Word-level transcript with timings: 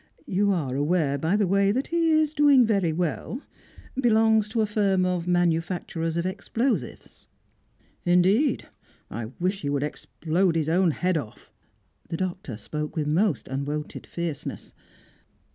You 0.25 0.51
are 0.51 0.75
aware, 0.75 1.19
by 1.19 1.35
the 1.35 1.45
bye, 1.45 1.71
that 1.71 1.85
he 1.89 2.09
is 2.09 2.33
doing 2.33 2.65
very 2.65 2.91
well 2.91 3.43
belongs 3.95 4.49
to 4.49 4.61
a 4.61 4.65
firm 4.65 5.05
of 5.05 5.27
manufacturers 5.27 6.17
of 6.17 6.25
explosives?" 6.25 7.27
"Indeed? 8.03 8.67
I 9.11 9.25
wish 9.39 9.61
he 9.61 9.69
would 9.69 9.83
explode 9.83 10.55
his 10.55 10.69
own 10.69 10.89
head 10.89 11.17
off." 11.17 11.51
The 12.09 12.17
Doctor 12.17 12.57
spoke 12.57 12.95
with 12.95 13.05
most 13.05 13.47
unwonted 13.47 14.07
fierceness. 14.07 14.73